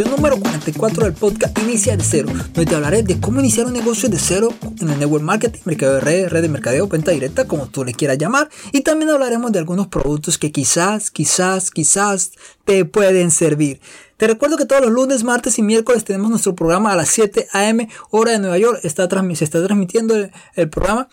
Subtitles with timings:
[0.00, 3.74] episodio número 44 del podcast Inicia de Cero, donde te hablaré de cómo iniciar un
[3.74, 4.48] negocio de cero
[4.80, 7.92] en el network marketing, mercado de red, red de mercadeo, venta directa, como tú le
[7.92, 8.48] quieras llamar.
[8.72, 12.32] Y también hablaremos de algunos productos que quizás, quizás, quizás
[12.64, 13.80] te pueden servir.
[14.20, 17.48] Te recuerdo que todos los lunes, martes y miércoles tenemos nuestro programa a las 7
[17.52, 17.88] a.m.
[18.10, 18.80] hora de Nueva York.
[18.82, 21.08] Está se está transmitiendo el, programa.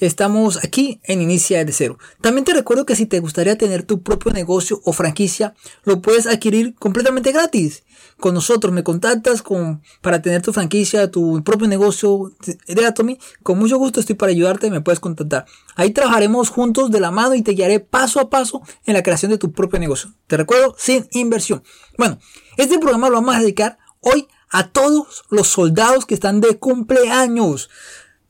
[0.00, 1.98] Estamos aquí en Inicia de Cero.
[2.22, 6.26] También te recuerdo que si te gustaría tener tu propio negocio o franquicia, lo puedes
[6.26, 7.82] adquirir completamente gratis.
[8.18, 12.32] Con nosotros me contactas con, para tener tu franquicia, tu propio negocio
[12.66, 13.18] de Atomy.
[13.42, 15.44] Con mucho gusto estoy para ayudarte, me puedes contactar.
[15.76, 19.30] Ahí trabajaremos juntos de la mano y te guiaré paso a paso en la creación
[19.30, 20.14] de tu propio negocio.
[20.26, 21.62] Te recuerdo, sin inversión.
[21.98, 22.18] Bueno,
[22.56, 27.68] este programa lo vamos a dedicar hoy a todos los soldados que están de cumpleaños.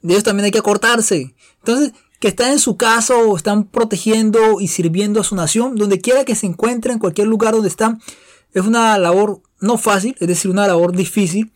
[0.03, 1.37] De ellos también hay que acortarse.
[1.61, 6.01] Entonces, que están en su casa o están protegiendo y sirviendo a su nación, donde
[6.01, 8.01] quiera que se encuentren, en cualquier lugar donde están,
[8.53, 11.53] es una labor no fácil, es decir, una labor difícil.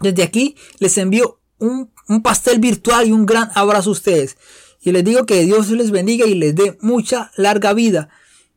[0.00, 4.36] Desde aquí les envío un, un pastel virtual y un gran abrazo a ustedes.
[4.80, 8.10] Y les digo que Dios les bendiga y les dé mucha larga vida.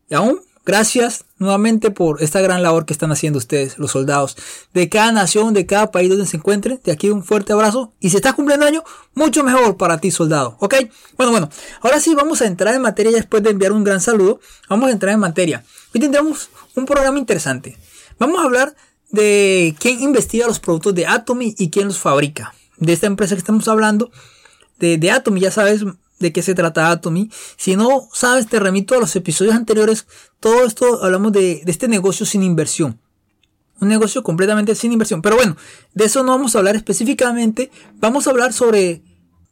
[0.10, 4.36] Y aún Gracias nuevamente por esta gran labor que están haciendo ustedes, los soldados
[4.74, 6.82] de cada nación, de cada país donde se encuentren.
[6.84, 7.94] De aquí un fuerte abrazo.
[8.02, 8.84] Y si estás cumpliendo año,
[9.16, 10.58] mucho mejor para ti, soldado.
[10.60, 10.76] ¿Ok?
[11.16, 11.50] Bueno, bueno.
[11.80, 14.42] Ahora sí vamos a entrar en materia después de enviar un gran saludo.
[14.68, 15.64] Vamos a entrar en materia.
[15.96, 17.78] Hoy tendremos un programa interesante.
[18.20, 18.76] Vamos a hablar
[19.10, 22.54] de quién investiga los productos de Atomy y quién los fabrica.
[22.76, 24.12] De esta empresa que estamos hablando,
[24.80, 25.86] de, de Atomy, ya sabes
[26.20, 27.30] de qué se trata Atomy.
[27.58, 30.08] Si no sabes, te remito a los episodios anteriores.
[30.40, 33.00] Todo esto hablamos de, este negocio sin inversión.
[33.80, 35.22] Un negocio completamente sin inversión.
[35.22, 35.56] Pero bueno,
[35.94, 37.72] de eso no vamos a hablar específicamente.
[37.96, 39.04] Vamos a hablar sobre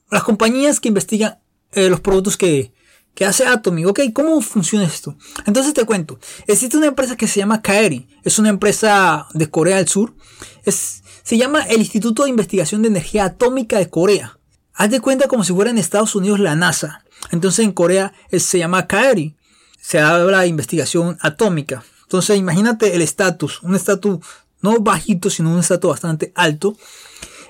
[0.09, 1.39] las compañías que investigan
[1.73, 2.71] eh, los productos que,
[3.13, 3.85] que hace Atomy.
[3.85, 5.15] Ok, ¿cómo funciona esto?
[5.45, 6.19] Entonces te cuento.
[6.47, 8.07] Existe una empresa que se llama Kaeri.
[8.23, 10.15] Es una empresa de Corea del Sur.
[10.63, 14.34] Es, se llama el Instituto de Investigación de Energía Atómica de Corea.
[14.75, 17.05] Haz de cuenta como si fuera en Estados Unidos la NASA.
[17.31, 19.35] Entonces en Corea se llama KAERI.
[19.79, 21.83] Se habla de investigación atómica.
[22.03, 23.63] Entonces imagínate el estatus.
[23.63, 24.19] Un estatus
[24.61, 26.75] no bajito, sino un estatus bastante alto.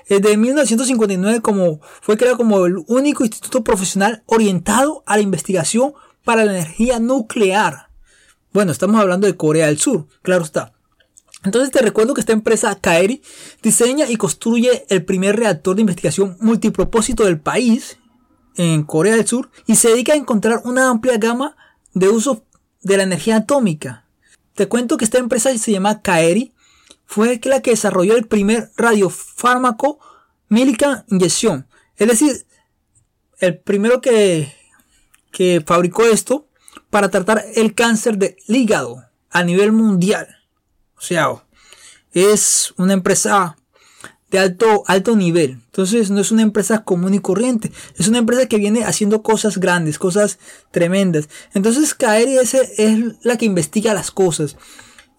[0.08, 5.94] Desde 1959 como, fue creado como el único instituto profesional orientado a la investigación
[6.24, 7.88] para la energía nuclear.
[8.52, 10.75] Bueno, estamos hablando de Corea del Sur, claro está.
[11.46, 13.22] Entonces te recuerdo que esta empresa Kaeri
[13.62, 17.98] diseña y construye el primer reactor de investigación multipropósito del país
[18.56, 21.56] en Corea del Sur y se dedica a encontrar una amplia gama
[21.94, 22.38] de usos
[22.82, 24.08] de la energía atómica.
[24.54, 26.52] Te cuento que esta empresa se llama Kaeri,
[27.04, 30.00] fue la que desarrolló el primer radiofármaco
[30.48, 31.68] Milican inyección.
[31.96, 32.44] Es decir,
[33.38, 34.52] el primero que,
[35.30, 36.48] que fabricó esto
[36.90, 40.35] para tratar el cáncer del hígado a nivel mundial.
[40.98, 41.28] O sea,
[42.12, 43.56] es una empresa
[44.30, 45.60] de alto, alto nivel.
[45.66, 47.70] Entonces no es una empresa común y corriente.
[47.96, 50.38] Es una empresa que viene haciendo cosas grandes, cosas
[50.70, 51.28] tremendas.
[51.54, 54.56] Entonces Kaeri es, es la que investiga las cosas.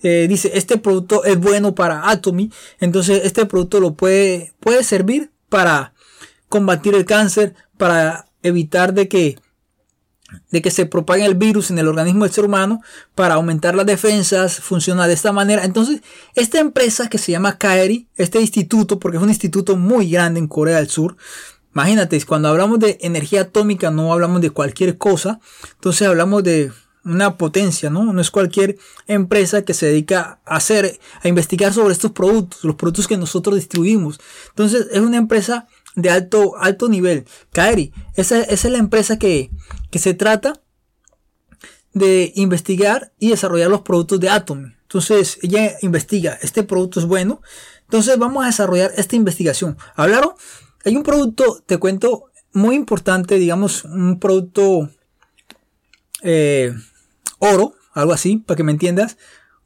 [0.04, 2.52] Eh, dice, este producto es bueno para Atomy.
[2.80, 5.94] Entonces este producto lo puede, puede servir para
[6.50, 9.38] combatir el cáncer, para evitar de que
[10.52, 12.82] de que se propague el virus en el organismo del ser humano
[13.16, 15.64] para aumentar las defensas, funciona de esta manera.
[15.64, 16.02] Entonces,
[16.36, 20.48] esta empresa que se llama Kaeri, este instituto, porque es un instituto muy grande en
[20.48, 21.18] Corea del Sur,
[21.74, 25.40] imagínate, cuando hablamos de energía atómica no hablamos de cualquier cosa,
[25.76, 26.72] entonces hablamos de
[27.08, 28.12] una potencia, ¿no?
[28.12, 28.78] No es cualquier
[29.08, 33.56] empresa que se dedica a hacer, a investigar sobre estos productos, los productos que nosotros
[33.56, 34.20] distribuimos.
[34.50, 37.26] Entonces, es una empresa de alto, alto nivel.
[37.52, 39.50] Kaeri, esa, es la empresa que,
[39.92, 40.62] que se trata
[41.94, 44.74] de investigar y desarrollar los productos de Atom.
[44.84, 47.42] Entonces, ella investiga, este producto es bueno.
[47.82, 49.76] Entonces, vamos a desarrollar esta investigación.
[49.96, 50.34] ¿Hablaron?
[50.86, 54.90] Hay un producto, te cuento, muy importante, digamos, un producto
[56.22, 56.74] eh,
[57.40, 59.18] oro, algo así, para que me entiendas.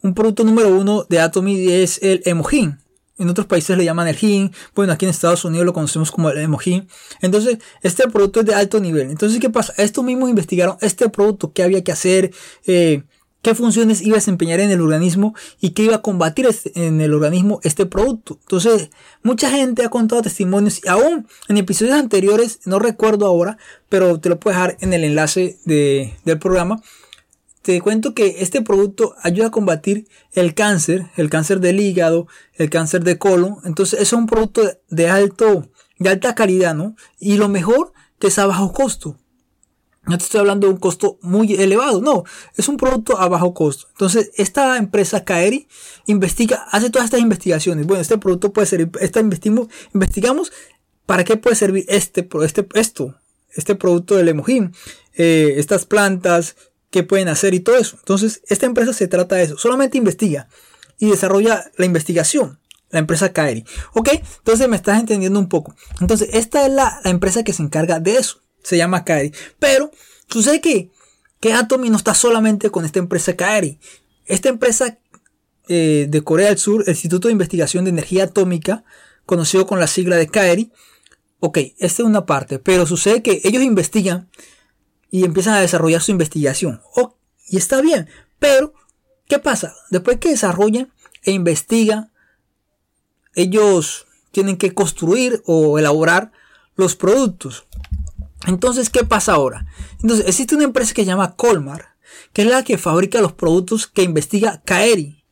[0.02, 2.80] Un producto número uno de Atomy es el Emojin.
[3.22, 4.52] En otros países le llaman el GIN.
[4.76, 6.88] Bueno, aquí en Estados Unidos lo conocemos como el Emojin.
[7.22, 9.12] Entonces, este producto es de alto nivel.
[9.12, 9.74] Entonces, ¿qué pasa?
[9.78, 12.32] Estos mismos investigaron este producto, qué había que hacer,
[12.66, 13.04] eh,
[13.44, 17.00] qué funciones iba a desempeñar en el organismo y qué iba a combatir este, en
[17.00, 18.40] el organismo este producto.
[18.42, 18.90] Entonces,
[19.22, 24.30] mucha gente ha contado testimonios y aún en episodios anteriores, no recuerdo ahora, pero te
[24.30, 26.82] lo puedo dejar en el enlace del programa
[27.62, 32.70] te cuento que este producto ayuda a combatir el cáncer, el cáncer del hígado, el
[32.70, 33.58] cáncer de colon.
[33.66, 35.70] Entonces, es un producto de alto,
[36.00, 36.96] de alta calidad, ¿no?
[37.20, 39.18] Y lo mejor que es a bajo costo.
[40.08, 42.24] No te estoy hablando de un costo muy elevado, no,
[42.58, 43.86] es un producto a bajo costo.
[43.92, 45.68] Entonces, esta empresa Kaeri
[46.08, 47.86] investiga, hace todas estas investigaciones.
[47.86, 50.52] Bueno, este producto puede ser, esta investigamos, investigamos
[51.06, 53.16] para qué puede servir este, este, esto,
[53.54, 54.72] este producto del emojim,
[55.14, 56.56] eh, estas plantas,
[56.92, 57.98] qué pueden hacer y todo eso.
[57.98, 60.48] Entonces, esta empresa se trata de eso, solamente investiga
[61.00, 62.60] y desarrolla la investigación.
[62.92, 63.64] La empresa Kaeri.
[63.94, 64.10] ¿Ok?
[64.40, 65.74] Entonces me estás entendiendo un poco.
[66.02, 69.32] Entonces, esta es la, la empresa que se encarga de eso se llama Kairi.
[69.60, 69.92] Pero
[70.30, 70.92] sucede que,
[71.40, 73.80] que Atomy no está solamente con esta empresa Kairi.
[74.26, 75.00] Esta empresa
[75.68, 78.84] eh, de Corea del Sur, el Instituto de Investigación de Energía Atómica,
[79.26, 80.72] conocido con la sigla de Kairi,
[81.40, 84.30] ok, esta es una parte, pero sucede que ellos investigan
[85.12, 86.82] y empiezan a desarrollar su investigación.
[87.48, 88.08] Y está bien,
[88.40, 88.74] pero
[89.28, 89.76] ¿qué pasa?
[89.90, 90.92] Después que desarrollan
[91.24, 92.12] e investigan,
[93.36, 96.32] ellos tienen que construir o elaborar
[96.76, 97.68] los productos.
[98.48, 99.68] Entonces, ¿qué pasa ahora?
[100.02, 101.96] Entonces, existe una empresa que se llama Colmar,
[102.34, 105.24] que es la que fabrica los productos que investiga Kaeri.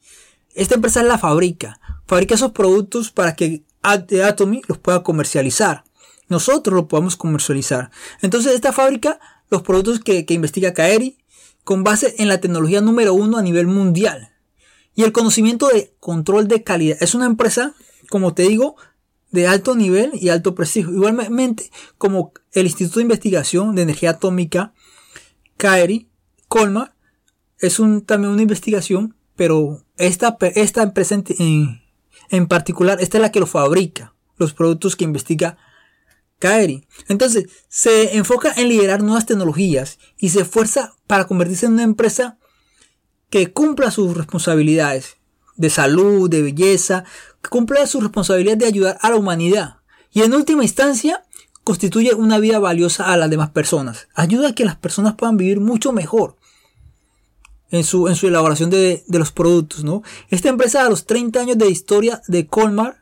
[0.53, 1.79] Esta empresa la fabrica.
[2.05, 5.85] Fabrica esos productos para que Atomy los pueda comercializar.
[6.27, 7.91] Nosotros los podemos comercializar.
[8.21, 9.19] Entonces, esta fábrica
[9.49, 11.17] los productos que, que investiga Kaeri
[11.63, 14.29] con base en la tecnología número uno a nivel mundial.
[14.95, 16.97] Y el conocimiento de control de calidad.
[16.99, 17.73] Es una empresa,
[18.09, 18.75] como te digo,
[19.31, 20.91] de alto nivel y alto prestigio.
[20.91, 24.73] Igualmente como el Instituto de Investigación de Energía Atómica,
[25.57, 26.09] CAERI,
[26.47, 26.95] Colmar,
[27.59, 31.81] es un, también una investigación, pero esta, esta empresa en,
[32.29, 35.57] en, particular, esta es la que lo fabrica, los productos que investiga
[37.07, 42.37] Entonces, se enfoca en liderar nuevas tecnologías y se esfuerza para convertirse en una empresa
[43.29, 45.17] que cumpla sus responsabilidades
[45.57, 47.03] de salud, de belleza,
[47.41, 49.77] que cumple su responsabilidad de ayudar a la humanidad.
[50.11, 51.25] Y en última instancia,
[51.63, 54.07] constituye una vida valiosa a las demás personas.
[54.15, 56.37] Ayuda a que las personas puedan vivir mucho mejor
[57.71, 59.83] en su, en su elaboración de, los productos.
[59.83, 60.01] ¿no?
[60.29, 62.98] Esta empresa a los 30 años de historia de Colmar,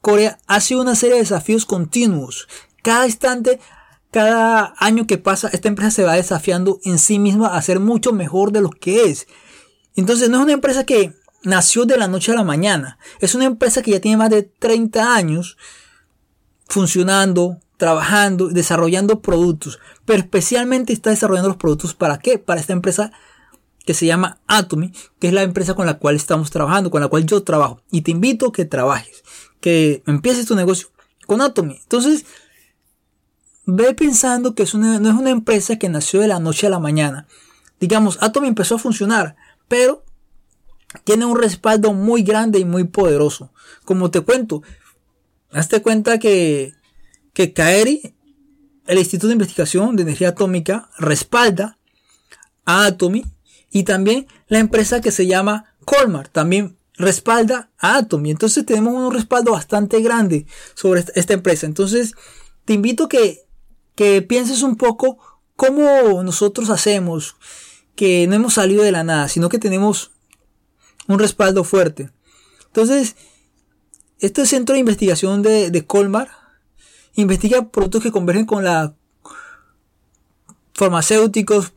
[0.00, 2.48] Corea, ha sido una serie de desafíos continuos.
[2.82, 3.60] Cada instante,
[4.10, 8.12] cada año que pasa, esta empresa se va desafiando en sí misma a ser mucho
[8.12, 9.26] mejor de lo que es.
[9.96, 11.12] Entonces no es una empresa que
[11.42, 12.98] nació de la noche a la mañana.
[13.20, 15.56] Es una empresa que ya tiene más de 30 años
[16.68, 19.78] funcionando, trabajando, desarrollando productos.
[20.04, 22.38] Pero especialmente está desarrollando los productos para qué?
[22.38, 23.12] Para esta empresa
[23.88, 27.08] que se llama Atomy, que es la empresa con la cual estamos trabajando, con la
[27.08, 27.80] cual yo trabajo.
[27.90, 29.24] Y te invito a que trabajes,
[29.62, 30.88] que empieces tu negocio
[31.26, 31.80] con Atomy.
[31.84, 32.26] Entonces,
[33.64, 36.70] ve pensando que es una, no es una empresa que nació de la noche a
[36.70, 37.26] la mañana.
[37.80, 39.36] Digamos, Atomy empezó a funcionar,
[39.68, 40.04] pero
[41.04, 43.54] tiene un respaldo muy grande y muy poderoso.
[43.86, 44.62] Como te cuento,
[45.50, 46.74] hazte cuenta que,
[47.32, 48.14] que Kaeri,
[48.86, 51.78] el Instituto de Investigación de Energía Atómica, respalda
[52.66, 53.24] a Atomy
[53.70, 58.30] y también la empresa que se llama Colmar también respalda a Atomy.
[58.30, 61.66] Entonces tenemos un respaldo bastante grande sobre esta, empresa.
[61.66, 62.14] Entonces
[62.64, 63.44] te invito que,
[63.94, 65.18] que pienses un poco
[65.56, 67.36] cómo nosotros hacemos,
[67.94, 70.12] que no hemos salido de la nada, sino que tenemos
[71.08, 72.10] un respaldo fuerte.
[72.66, 73.16] Entonces,
[74.20, 76.28] este centro de investigación de, Colmar
[77.14, 78.94] investiga productos que convergen con la
[80.74, 81.72] farmacéuticos,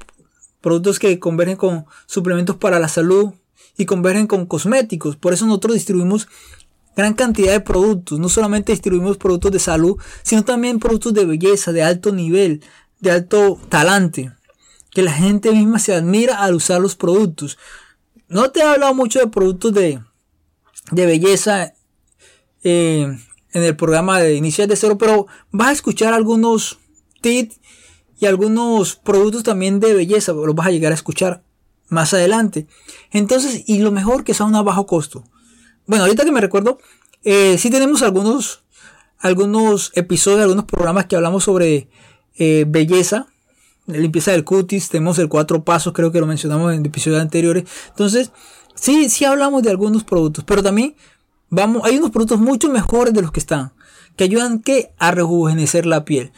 [0.62, 3.34] productos que convergen con suplementos para la salud
[3.78, 5.18] y convergen con cosméticos.
[5.18, 6.28] Por eso nosotros distribuimos
[6.96, 8.20] gran cantidad de productos.
[8.20, 12.64] No solamente distribuimos productos de salud, sino también productos de belleza, de alto nivel,
[13.00, 14.32] de alto talante.
[14.92, 17.58] Que la gente misma se admira al usar los productos.
[18.28, 20.02] No te he hablado mucho de productos de,
[20.92, 21.74] belleza
[22.64, 23.18] eh,
[23.54, 26.80] en el programa de Iniciar de Cero, pero vas a escuchar algunos
[27.22, 27.61] tips
[28.22, 31.44] y algunos productos también de belleza, los vas a llegar a escuchar
[31.90, 32.68] más adelante.
[33.12, 35.26] Entonces, y lo mejor que son a bajo costo.
[35.88, 36.78] Bueno, ahorita que me recuerdo,
[37.24, 38.64] eh, sí tenemos algunos,
[39.18, 41.90] algunos episodios, algunos programas que hablamos sobre
[42.38, 43.28] eh, belleza
[43.88, 47.66] limpieza del cutis, tenemos el cuatro pasos, creo que lo mencionamos en episodios anteriores.
[47.90, 48.32] Entonces,
[48.76, 50.96] sí, sí hablamos de algunos productos, pero también
[51.50, 53.74] vamos, hay unos productos mucho mejores de los que están,
[54.16, 56.32] que ayudan que a rejuvenecer la piel.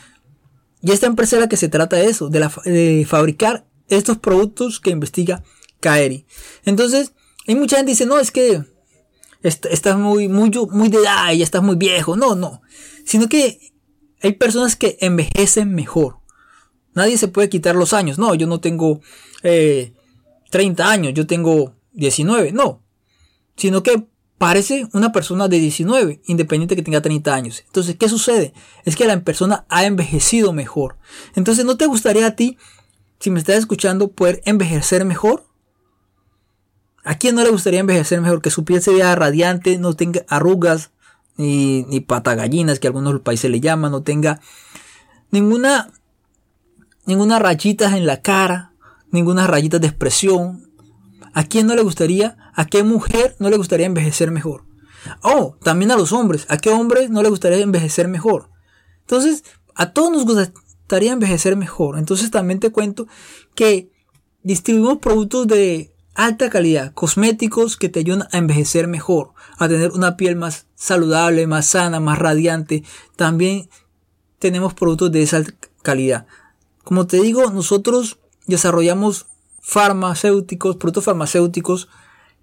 [0.84, 4.90] Y esta empresa es la que se trata de eso, de, fabricar estos productos que
[4.90, 5.42] investiga
[5.80, 6.26] Kaeri.
[6.66, 7.14] Entonces,
[7.48, 8.62] hay mucha gente que dice, no, es que
[9.42, 12.18] estás muy, muy, muy de edad y estás muy viejo.
[12.18, 12.62] No, no.
[13.06, 13.60] Sino que
[14.22, 16.18] hay personas que envejecen mejor.
[16.94, 18.20] Nadie se puede quitar los años.
[18.20, 19.00] No, yo no tengo
[19.42, 22.52] 30 eh, años, yo tengo 19.
[22.52, 22.84] No.
[23.56, 24.06] Sino que
[24.44, 27.64] parece una persona de 19, independiente que tenga 30 años.
[27.66, 28.54] Entonces, ¿qué sucede?
[28.84, 30.98] Es que la persona ha envejecido mejor.
[31.36, 32.58] Entonces, ¿no te gustaría a ti,
[33.22, 35.46] si me estás escuchando, poder envejecer mejor?
[37.06, 38.42] ¿A quién no le gustaría envejecer mejor?
[38.42, 40.92] Que su piel se vea radiante, no tenga arrugas,
[41.38, 44.42] ni, patagallinas, que algunos países le llaman, no tenga
[45.32, 45.90] ninguna,
[47.06, 48.74] ninguna rayita en la cara,
[49.10, 50.70] ninguna rayita de expresión.
[51.34, 52.38] ¿A quién no le gustaría?
[52.54, 54.66] ¿A qué mujer no le gustaría envejecer mejor?
[55.22, 56.46] Oh, también a los hombres.
[56.50, 58.50] ¿A qué hombre no le gustaría envejecer mejor?
[59.02, 59.44] Entonces,
[59.76, 61.98] a todos nos gustaría envejecer mejor.
[61.98, 63.08] Entonces también te cuento
[63.56, 63.92] que
[64.44, 70.16] distribuimos productos de alta calidad, cosméticos que te ayudan a envejecer mejor, a tener una
[70.16, 72.84] piel más saludable, más sana, más radiante.
[73.16, 73.70] También
[74.40, 75.44] tenemos productos de esa
[75.82, 76.28] calidad.
[76.84, 79.28] Como te digo, nosotros desarrollamos
[79.64, 81.88] farmacéuticos, productos farmacéuticos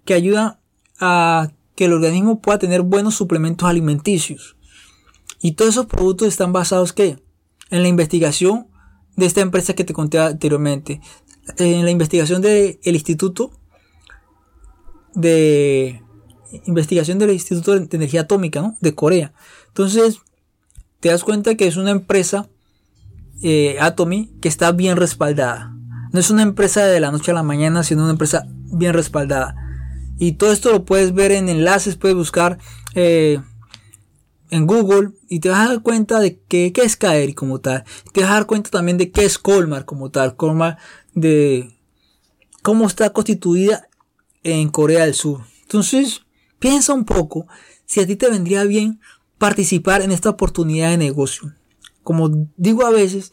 [0.03, 0.57] que ayudan
[0.99, 4.57] a que el organismo pueda tener buenos suplementos alimenticios.
[5.39, 7.21] Y todos esos productos están basados ¿qué?
[7.69, 8.67] en la investigación
[9.15, 10.99] de esta empresa que te conté anteriormente,
[11.57, 13.51] en la investigación del Instituto
[15.13, 16.01] de
[16.65, 19.33] investigación del Instituto de Energía Atómica de Corea.
[19.67, 20.19] Entonces,
[20.99, 22.49] te das cuenta que es una empresa
[23.43, 25.75] eh, Atomy que está bien respaldada.
[26.11, 29.55] No es una empresa de la noche a la mañana, sino una empresa bien respaldada.
[30.17, 32.57] Y todo esto lo puedes ver en enlaces, puedes buscar
[32.93, 33.39] eh,
[34.49, 37.85] en Google y te vas a dar cuenta de qué es Kaeri como tal.
[38.13, 40.35] Te vas a dar cuenta también de qué es Colmar como tal.
[40.35, 40.77] Colmar
[41.15, 41.71] de
[42.61, 43.87] cómo está constituida
[44.43, 45.41] en Corea del Sur.
[45.63, 46.21] Entonces,
[46.59, 47.47] piensa un poco
[47.85, 48.99] si a ti te vendría bien
[49.37, 51.53] participar en esta oportunidad de negocio.
[52.03, 53.31] Como digo a veces,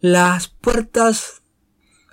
[0.00, 1.37] las puertas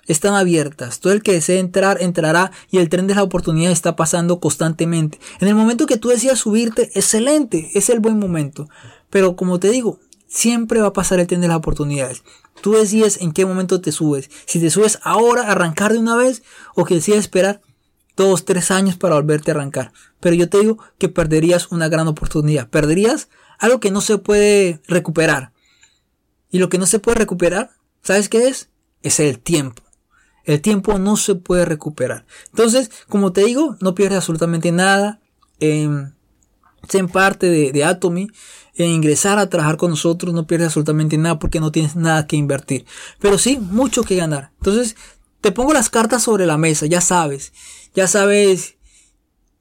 [0.06, 1.00] están abiertas.
[1.00, 5.18] Todo el que desee entrar, entrará y el tren de la oportunidad está pasando constantemente.
[5.40, 8.68] En el momento que tú decidas subirte, excelente, es el buen momento.
[9.10, 12.22] Pero como te digo, siempre va a pasar el tren de las oportunidades.
[12.60, 14.30] Tú decides en qué momento te subes.
[14.46, 16.42] Si te subes ahora, arrancar de una vez,
[16.74, 17.60] o que decides esperar
[18.16, 19.92] dos, tres años para volverte a arrancar.
[20.20, 22.68] Pero yo te digo que perderías una gran oportunidad.
[22.68, 25.52] Perderías algo que no se puede recuperar.
[26.50, 27.70] Y lo que no se puede recuperar,
[28.02, 28.70] ¿sabes qué es?
[29.02, 29.82] Es el tiempo.
[30.46, 32.24] El tiempo no se puede recuperar.
[32.50, 35.20] Entonces, como te digo, no pierdes absolutamente nada
[35.60, 36.14] en
[36.88, 38.28] ser parte de, de Atomy,
[38.76, 42.36] en ingresar a trabajar con nosotros, no pierdes absolutamente nada porque no tienes nada que
[42.36, 42.86] invertir.
[43.20, 44.52] Pero sí, mucho que ganar.
[44.58, 44.96] Entonces,
[45.40, 47.52] te pongo las cartas sobre la mesa, ya sabes.
[47.94, 48.75] Ya sabes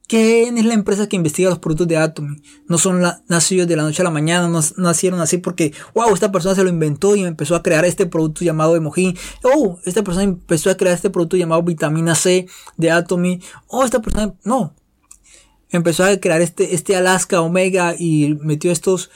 [0.08, 2.40] ¿Quién es la empresa que investiga los productos de Atomy?
[2.68, 6.32] No son nacidos de la noche a la mañana, no nacieron así porque, wow, esta
[6.32, 9.18] persona se lo inventó y empezó a crear este producto llamado Emojín.
[9.44, 12.46] Oh, esta persona empezó a crear este producto llamado vitamina C
[12.78, 13.42] de Atomy.
[13.68, 14.76] Oh, esta persona, no.
[15.70, 19.10] Empezó a crear este, este Alaska Omega y metió estos,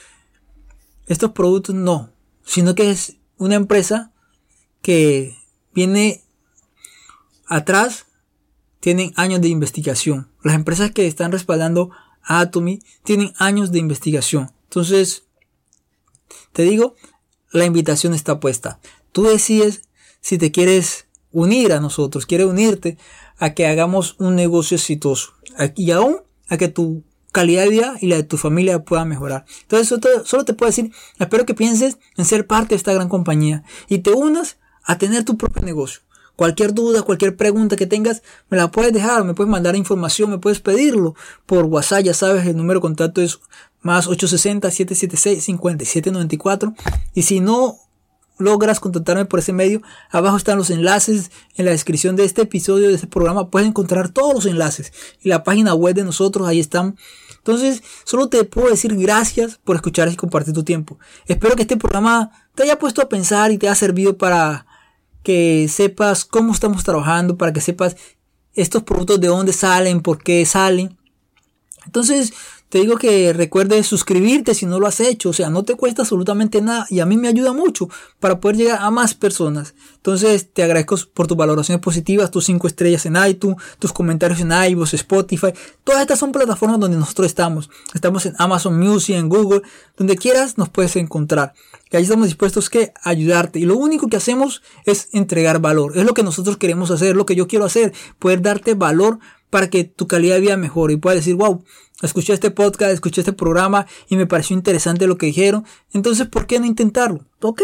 [1.06, 2.10] estos productos, no.
[2.44, 4.12] Sino que es una empresa
[4.82, 5.36] que
[5.72, 6.24] viene
[7.46, 8.06] atrás
[8.80, 10.30] tienen años de investigación.
[10.42, 11.90] Las empresas que están respaldando
[12.22, 14.52] a Atomy tienen años de investigación.
[14.64, 15.24] Entonces,
[16.52, 16.96] te digo,
[17.52, 18.80] la invitación está puesta.
[19.12, 19.82] Tú decides
[20.20, 22.98] si te quieres unir a nosotros, quieres unirte
[23.38, 25.32] a que hagamos un negocio exitoso.
[25.76, 26.18] Y aún
[26.48, 29.44] a que tu calidad de vida y la de tu familia pueda mejorar.
[29.62, 33.62] Entonces, solo te puedo decir, espero que pienses en ser parte de esta gran compañía
[33.88, 36.00] y te unas a tener tu propio negocio.
[36.40, 40.38] Cualquier duda, cualquier pregunta que tengas, me la puedes dejar, me puedes mandar información, me
[40.38, 43.40] puedes pedirlo por WhatsApp, ya sabes, el número de contacto es
[43.82, 46.74] más 860-776-5794.
[47.12, 47.76] Y si no
[48.38, 52.88] logras contactarme por ese medio, abajo están los enlaces en la descripción de este episodio,
[52.88, 54.94] de este programa, puedes encontrar todos los enlaces.
[55.20, 56.96] Y la página web de nosotros, ahí están.
[57.36, 60.98] Entonces, solo te puedo decir gracias por escuchar y compartir tu tiempo.
[61.26, 64.69] Espero que este programa te haya puesto a pensar y te haya servido para
[65.22, 67.96] que sepas cómo estamos trabajando, para que sepas
[68.54, 70.96] estos productos de dónde salen, por qué salen.
[71.86, 72.32] Entonces,
[72.70, 76.02] te digo que recuerdes suscribirte si no lo has hecho, o sea, no te cuesta
[76.02, 77.88] absolutamente nada y a mí me ayuda mucho
[78.20, 79.74] para poder llegar a más personas.
[79.96, 84.52] Entonces, te agradezco por tus valoraciones positivas, tus 5 estrellas en iTunes, tus comentarios en
[84.52, 85.48] iVoox, Spotify.
[85.82, 87.70] Todas estas son plataformas donde nosotros estamos.
[87.92, 89.62] Estamos en Amazon Music, en Google,
[89.96, 91.54] donde quieras nos puedes encontrar.
[91.90, 93.58] Y ahí estamos dispuestos que ayudarte.
[93.58, 95.98] Y lo único que hacemos es entregar valor.
[95.98, 99.18] Es lo que nosotros queremos hacer, lo que yo quiero hacer, poder darte valor
[99.50, 101.64] para que tu calidad de vida mejore y puedas decir, wow,
[102.02, 105.64] escuché este podcast, escuché este programa y me pareció interesante lo que dijeron.
[105.92, 107.26] Entonces, ¿por qué no intentarlo?
[107.42, 107.62] Ok.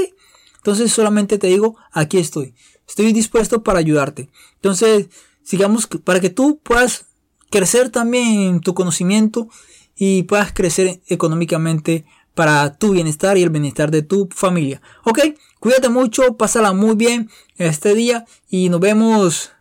[0.57, 2.55] Entonces, solamente te digo, aquí estoy.
[2.89, 4.29] Estoy dispuesto para ayudarte.
[4.57, 5.09] Entonces,
[5.43, 7.07] sigamos para que tú puedas
[7.51, 9.49] crecer también tu conocimiento
[9.97, 14.83] y puedas crecer económicamente para tu bienestar y el bienestar de tu familia.
[15.05, 15.21] Ok,
[15.59, 19.53] cuídate mucho, pásala muy bien este día y nos vemos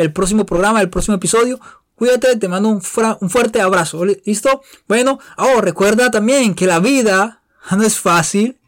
[0.00, 1.60] el próximo programa, el próximo episodio.
[1.94, 4.04] Cuídate, te mando un, fuerte abrazo.
[4.04, 4.62] ¿Listo?
[4.88, 7.42] Bueno, oh, recuerda también que la vida
[7.76, 8.58] no es fácil,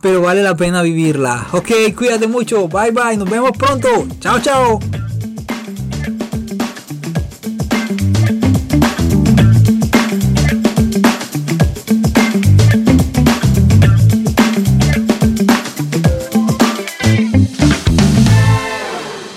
[0.00, 1.48] pero vale la pena vivirla.
[1.52, 2.68] Ok, cuídate mucho.
[2.68, 3.16] Bye bye.
[3.16, 3.88] Nos vemos pronto.
[4.20, 4.80] Chao, chao.